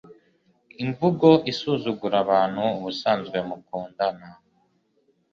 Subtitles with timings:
[0.83, 4.27] imvugo isuzugura abantu ubusanzwe mukundana